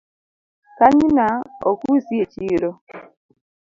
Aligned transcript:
Kanyna 0.77 1.27
ok 1.69 1.79
usi 1.95 2.13
echiro 2.23 2.71